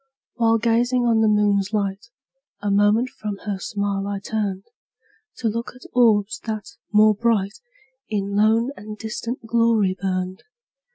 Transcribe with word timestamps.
While 0.33 0.57
gazing 0.57 1.05
on 1.05 1.21
the 1.21 1.27
moon's 1.27 1.73
light, 1.73 2.07
A 2.59 2.71
moment 2.71 3.09
from 3.09 3.37
her 3.45 3.59
smile 3.59 4.07
I 4.07 4.17
turned, 4.17 4.63
To 5.35 5.47
look 5.47 5.73
at 5.75 5.85
orbs, 5.93 6.39
that, 6.45 6.69
more 6.91 7.13
bright, 7.13 7.59
In 8.09 8.35
lone 8.35 8.71
and 8.75 8.97
distant 8.97 9.45
glory 9.45 9.95
burned. 10.01 10.41